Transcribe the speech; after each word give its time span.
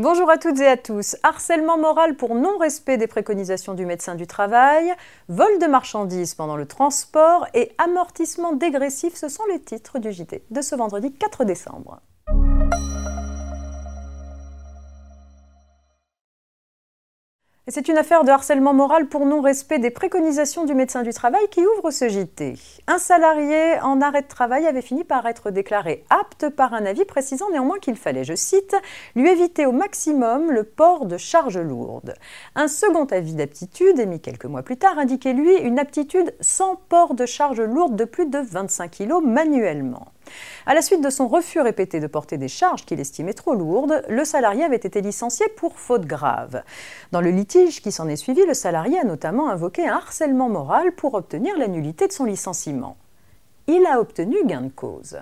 Bonjour 0.00 0.30
à 0.30 0.38
toutes 0.38 0.60
et 0.60 0.68
à 0.68 0.76
tous. 0.76 1.16
Harcèlement 1.24 1.76
moral 1.76 2.14
pour 2.14 2.36
non-respect 2.36 2.98
des 2.98 3.08
préconisations 3.08 3.74
du 3.74 3.84
médecin 3.84 4.14
du 4.14 4.28
travail, 4.28 4.94
vol 5.26 5.58
de 5.60 5.66
marchandises 5.66 6.36
pendant 6.36 6.56
le 6.56 6.66
transport 6.66 7.48
et 7.52 7.72
amortissement 7.78 8.52
dégressif, 8.52 9.16
ce 9.16 9.26
sont 9.28 9.42
les 9.50 9.60
titres 9.60 9.98
du 9.98 10.12
JT 10.12 10.44
de 10.52 10.62
ce 10.62 10.76
vendredi 10.76 11.12
4 11.12 11.44
décembre. 11.44 12.00
C'est 17.70 17.88
une 17.88 17.98
affaire 17.98 18.24
de 18.24 18.30
harcèlement 18.30 18.72
moral 18.72 19.08
pour 19.08 19.26
non-respect 19.26 19.78
des 19.78 19.90
préconisations 19.90 20.64
du 20.64 20.74
médecin 20.74 21.02
du 21.02 21.12
travail 21.12 21.46
qui 21.50 21.60
ouvre 21.60 21.90
ce 21.90 22.08
JT. 22.08 22.54
Un 22.86 22.96
salarié 22.96 23.78
en 23.82 24.00
arrêt 24.00 24.22
de 24.22 24.26
travail 24.26 24.66
avait 24.66 24.80
fini 24.80 25.04
par 25.04 25.26
être 25.26 25.50
déclaré 25.50 26.02
apte 26.08 26.48
par 26.48 26.72
un 26.72 26.86
avis 26.86 27.04
précisant 27.04 27.50
néanmoins 27.50 27.78
qu'il 27.78 27.96
fallait, 27.96 28.24
je 28.24 28.34
cite, 28.34 28.74
lui 29.14 29.28
éviter 29.28 29.66
au 29.66 29.72
maximum 29.72 30.50
le 30.50 30.64
port 30.64 31.04
de 31.04 31.18
charges 31.18 31.58
lourdes. 31.58 32.14
Un 32.54 32.68
second 32.68 33.04
avis 33.04 33.34
d'aptitude, 33.34 33.98
émis 33.98 34.20
quelques 34.20 34.46
mois 34.46 34.62
plus 34.62 34.78
tard, 34.78 34.98
indiquait 34.98 35.34
lui 35.34 35.54
une 35.56 35.78
aptitude 35.78 36.34
sans 36.40 36.76
port 36.76 37.12
de 37.12 37.26
charges 37.26 37.60
lourdes 37.60 37.96
de 37.96 38.04
plus 38.06 38.30
de 38.30 38.38
25 38.38 38.90
kg 38.92 39.20
manuellement. 39.22 40.06
À 40.66 40.74
la 40.74 40.82
suite 40.82 41.02
de 41.02 41.10
son 41.10 41.28
refus 41.28 41.60
répété 41.60 42.00
de 42.00 42.06
porter 42.06 42.38
des 42.38 42.48
charges 42.48 42.84
qu'il 42.84 43.00
estimait 43.00 43.34
trop 43.34 43.54
lourdes, 43.54 44.02
le 44.08 44.24
salarié 44.24 44.64
avait 44.64 44.76
été 44.76 45.00
licencié 45.00 45.46
pour 45.56 45.78
faute 45.78 46.06
grave. 46.06 46.62
Dans 47.12 47.20
le 47.20 47.30
litige 47.30 47.82
qui 47.82 47.92
s'en 47.92 48.08
est 48.08 48.16
suivi, 48.16 48.44
le 48.46 48.54
salarié 48.54 48.98
a 48.98 49.04
notamment 49.04 49.48
invoqué 49.50 49.88
un 49.88 49.94
harcèlement 49.94 50.48
moral 50.48 50.92
pour 50.92 51.14
obtenir 51.14 51.56
la 51.56 51.68
nullité 51.68 52.06
de 52.06 52.12
son 52.12 52.24
licenciement. 52.24 52.96
Il 53.66 53.84
a 53.86 54.00
obtenu 54.00 54.36
gain 54.44 54.62
de 54.62 54.70
cause. 54.70 55.18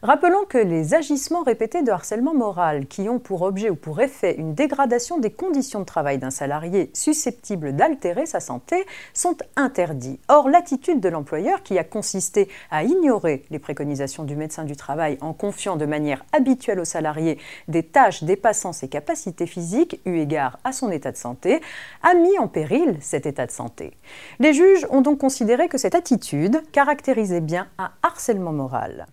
Rappelons 0.00 0.44
que 0.44 0.58
les 0.58 0.94
agissements 0.94 1.42
répétés 1.42 1.82
de 1.82 1.90
harcèlement 1.90 2.32
moral 2.32 2.86
qui 2.86 3.08
ont 3.08 3.18
pour 3.18 3.42
objet 3.42 3.68
ou 3.68 3.74
pour 3.74 4.00
effet 4.00 4.36
une 4.38 4.54
dégradation 4.54 5.18
des 5.18 5.32
conditions 5.32 5.80
de 5.80 5.84
travail 5.84 6.18
d'un 6.18 6.30
salarié 6.30 6.92
susceptible 6.94 7.74
d'altérer 7.74 8.24
sa 8.24 8.38
santé 8.38 8.86
sont 9.12 9.36
interdits. 9.56 10.20
Or, 10.28 10.48
l'attitude 10.48 11.00
de 11.00 11.08
l'employeur 11.08 11.64
qui 11.64 11.80
a 11.80 11.84
consisté 11.84 12.48
à 12.70 12.84
ignorer 12.84 13.42
les 13.50 13.58
préconisations 13.58 14.22
du 14.22 14.36
médecin 14.36 14.62
du 14.62 14.76
travail 14.76 15.18
en 15.20 15.32
confiant 15.32 15.74
de 15.74 15.84
manière 15.84 16.24
habituelle 16.32 16.78
au 16.78 16.84
salarié 16.84 17.36
des 17.66 17.82
tâches 17.82 18.22
dépassant 18.22 18.72
ses 18.72 18.86
capacités 18.86 19.48
physiques 19.48 20.00
eu 20.04 20.18
égard 20.18 20.60
à 20.62 20.70
son 20.70 20.92
état 20.92 21.10
de 21.10 21.16
santé 21.16 21.60
a 22.04 22.14
mis 22.14 22.38
en 22.38 22.46
péril 22.46 22.96
cet 23.00 23.26
état 23.26 23.46
de 23.46 23.50
santé. 23.50 23.96
Les 24.38 24.54
juges 24.54 24.86
ont 24.90 25.00
donc 25.00 25.18
considéré 25.18 25.66
que 25.66 25.76
cette 25.76 25.96
attitude 25.96 26.62
caractérisait 26.70 27.40
bien 27.40 27.66
un 27.78 27.90
harcèlement 28.04 28.52
moral. 28.52 29.08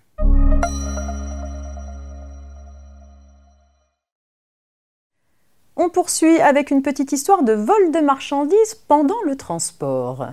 On 5.77 5.89
poursuit 5.89 6.39
avec 6.39 6.71
une 6.71 6.81
petite 6.81 7.11
histoire 7.11 7.43
de 7.43 7.51
vol 7.51 7.91
de 7.91 7.99
marchandises 7.99 8.75
pendant 8.87 9.21
le 9.25 9.35
transport. 9.35 10.27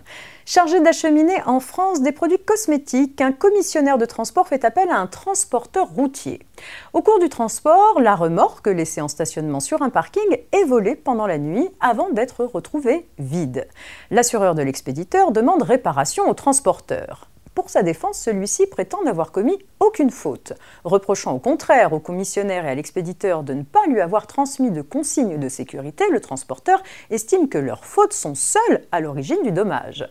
Chargé 0.47 0.81
d'acheminer 0.81 1.43
en 1.47 1.59
France 1.59 2.01
des 2.01 2.13
produits 2.13 2.39
cosmétiques, 2.39 3.21
un 3.21 3.33
commissionnaire 3.33 3.99
de 3.99 4.05
transport 4.05 4.47
fait 4.47 4.65
appel 4.65 4.89
à 4.89 4.99
un 4.99 5.09
transporteur 5.09 5.89
routier. 5.89 6.47
Au 6.93 7.03
cours 7.03 7.19
du 7.19 7.29
transport, 7.29 8.01
la 8.01 8.15
remorque 8.15 8.69
laissée 8.69 9.01
en 9.01 9.09
stationnement 9.09 9.59
sur 9.59 9.83
un 9.83 9.91
parking 9.91 10.39
est 10.53 10.65
volée 10.65 10.95
pendant 10.95 11.27
la 11.27 11.39
nuit 11.39 11.69
avant 11.81 12.11
d'être 12.11 12.45
retrouvée 12.45 13.09
vide. 13.19 13.67
L'assureur 14.13 14.55
de 14.55 14.63
l'expéditeur 14.63 15.33
demande 15.33 15.65
réparation 15.65 16.29
au 16.29 16.35
transporteur. 16.35 17.32
Pour 17.55 17.69
sa 17.69 17.83
défense, 17.83 18.19
celui-ci 18.19 18.67
prétend 18.67 19.03
n'avoir 19.03 19.31
commis 19.31 19.59
aucune 19.79 20.11
faute, 20.11 20.55
reprochant 20.85 21.35
au 21.35 21.39
contraire 21.39 21.93
au 21.93 22.01
commissionnaire 22.01 22.65
et 22.65 22.71
à 22.71 22.75
l'expéditeur 22.75 23.43
de 23.43 23.53
ne 23.53 23.63
pas 23.63 23.87
lui 23.89 24.01
avoir 24.01 24.27
transmis 24.27 24.71
de 24.71 24.81
consignes 24.81 25.39
de 25.39 25.49
sécurité, 25.51 26.05
le 26.11 26.21
transporteur 26.21 26.83
estime 27.11 27.51
que 27.51 27.59
leurs 27.59 27.85
fautes 27.85 28.15
sont 28.15 28.35
seules 28.35 28.87
à 28.91 29.01
l'origine 29.01 29.43
du 29.43 29.53
dommage. 29.53 30.09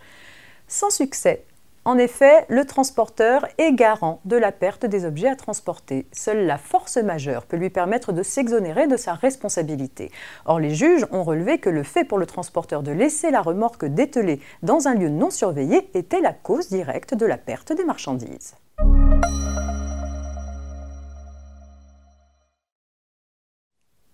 Sans 0.68 0.92
succès, 0.92 1.44
en 1.84 1.98
effet, 1.98 2.46
le 2.48 2.64
transporteur 2.66 3.48
est 3.58 3.74
garant 3.74 4.22
de 4.26 4.36
la 4.36 4.52
perte 4.52 4.86
des 4.86 5.04
objets 5.04 5.30
à 5.30 5.36
transporter. 5.36 6.06
Seule 6.12 6.46
la 6.46 6.60
force 6.60 6.98
majeure 6.98 7.48
peut 7.48 7.58
lui 7.58 7.72
permettre 7.72 8.14
de 8.14 8.22
s'exonérer 8.22 8.86
de 8.86 8.98
sa 8.98 9.16
responsabilité. 9.16 10.12
Or, 10.46 10.60
les 10.60 10.76
juges 10.76 11.08
ont 11.10 11.24
relevé 11.24 11.58
que 11.58 11.72
le 11.72 11.82
fait 11.82 12.04
pour 12.04 12.20
le 12.20 12.28
transporteur 12.28 12.84
de 12.84 12.92
laisser 12.92 13.32
la 13.32 13.42
remorque 13.42 13.86
dételée 13.86 14.42
dans 14.62 14.88
un 14.88 14.94
lieu 14.94 15.10
non 15.10 15.32
surveillé 15.32 15.90
était 15.96 16.22
la 16.22 16.34
cause 16.34 16.70
directe 16.70 17.16
de 17.16 17.26
la 17.26 17.38
perte 17.38 17.74
des 17.74 17.84
marchandises. 17.84 18.54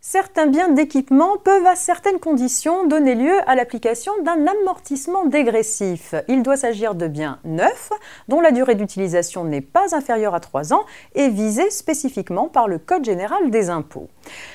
Certains 0.10 0.48
biens 0.48 0.70
d'équipement 0.70 1.36
peuvent 1.36 1.66
à 1.66 1.76
certaines 1.76 2.22
conditions 2.22 2.88
donner 2.88 3.14
lieu 3.14 3.38
à 3.46 3.56
l'application 3.56 4.14
d'un 4.24 4.48
amortissement 4.48 5.26
dégressif. 5.26 6.16
Il 6.30 6.44
doit 6.44 6.56
s'agir 6.56 6.96
de 6.96 7.10
biens 7.10 7.40
neufs 7.44 7.92
dont 8.30 8.40
la 8.40 8.52
durée 8.52 8.76
d'utilisation 8.76 9.44
n'est 9.44 9.60
pas 9.60 9.94
inférieure 9.94 10.34
à 10.34 10.40
3 10.40 10.72
ans 10.72 10.86
et 11.14 11.28
visés 11.28 11.70
spécifiquement 11.72 12.48
par 12.48 12.70
le 12.70 12.80
Code 12.80 13.04
général 13.04 13.50
des 13.50 13.70
impôts. 13.70 14.08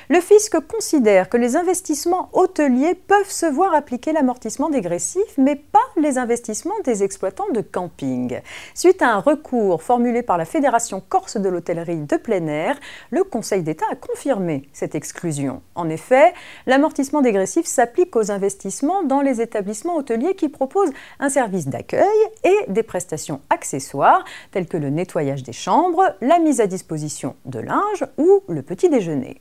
Le 0.09 0.23
fisc 0.23 0.59
considère 0.61 1.29
que 1.29 1.37
les 1.37 1.55
investissements 1.55 2.31
hôteliers 2.33 2.95
peuvent 2.95 3.31
se 3.31 3.45
voir 3.45 3.75
appliquer 3.75 4.13
l'amortissement 4.13 4.71
dégressif, 4.71 5.37
mais 5.37 5.57
pas 5.57 5.81
les 5.99 6.17
investissements 6.17 6.81
des 6.85 7.03
exploitants 7.03 7.51
de 7.53 7.61
camping. 7.61 8.41
Suite 8.75 9.03
à 9.03 9.11
un 9.11 9.19
recours 9.19 9.83
formulé 9.83 10.23
par 10.23 10.39
la 10.39 10.47
Fédération 10.47 11.03
corse 11.07 11.37
de 11.37 11.49
l'hôtellerie 11.51 12.07
de 12.07 12.17
plein 12.17 12.47
air, 12.47 12.81
le 13.11 13.23
Conseil 13.23 13.63
d'État 13.63 13.85
a 13.93 13.97
confirmé 13.97 14.71
cette 14.73 14.95
exclusion. 14.95 15.42
En 15.75 15.89
effet, 15.89 16.33
l'amortissement 16.67 17.21
dégressif 17.21 17.67
s'applique 17.67 18.15
aux 18.17 18.31
investissements 18.31 19.03
dans 19.03 19.21
les 19.21 19.41
établissements 19.41 19.97
hôteliers 19.97 20.35
qui 20.35 20.49
proposent 20.49 20.93
un 21.21 21.29
service 21.29 21.69
d'accueil 21.69 22.07
et 22.45 22.57
des 22.69 22.83
prestations 22.83 23.41
accessoires 23.51 24.25
telles 24.51 24.67
que 24.67 24.77
le 24.77 24.91
nettoyage 24.91 25.43
des 25.43 25.53
chambres, 25.53 26.15
la 26.21 26.39
mise 26.39 26.61
à 26.61 26.67
disposition 26.67 27.37
de 27.45 27.61
linge 27.61 28.05
ou 28.19 28.43
le 28.49 28.63
petit 28.63 28.89
déjeuner. 28.89 29.41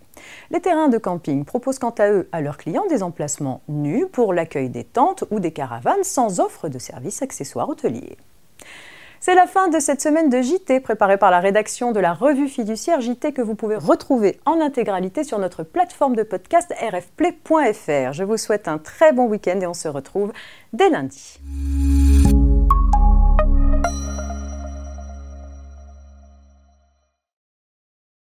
Les 0.51 0.61
terrains 0.61 0.89
de 0.89 0.97
camping 0.97 1.45
proposent 1.45 1.79
quant 1.79 1.95
à 1.97 2.09
eux 2.11 2.29
à 2.31 2.41
leurs 2.41 2.57
clients 2.57 2.85
des 2.89 3.03
emplacements 3.03 3.61
nus 3.67 4.07
pour 4.07 4.33
l'accueil 4.33 4.69
des 4.69 4.83
tentes 4.83 5.23
ou 5.31 5.39
des 5.39 5.51
caravanes 5.51 6.03
sans 6.03 6.39
offre 6.39 6.69
de 6.69 6.79
services 6.79 7.21
accessoires 7.21 7.69
hôteliers. 7.69 8.17
C'est 9.23 9.35
la 9.35 9.45
fin 9.45 9.67
de 9.67 9.77
cette 9.77 10.01
semaine 10.01 10.31
de 10.31 10.41
JT 10.41 10.79
préparée 10.79 11.17
par 11.17 11.29
la 11.29 11.39
rédaction 11.39 11.91
de 11.91 11.99
la 11.99 12.11
revue 12.11 12.47
fiduciaire 12.47 13.01
JT 13.01 13.33
que 13.33 13.43
vous 13.43 13.53
pouvez 13.53 13.75
retrouver 13.75 14.39
en 14.47 14.59
intégralité 14.59 15.23
sur 15.23 15.37
notre 15.37 15.61
plateforme 15.61 16.15
de 16.15 16.23
podcast 16.23 16.73
rfplay.fr. 16.73 18.13
Je 18.13 18.23
vous 18.23 18.37
souhaite 18.37 18.67
un 18.67 18.79
très 18.79 19.13
bon 19.13 19.27
week-end 19.27 19.59
et 19.61 19.67
on 19.67 19.75
se 19.75 19.87
retrouve 19.87 20.33
dès 20.73 20.89
lundi. 20.89 21.39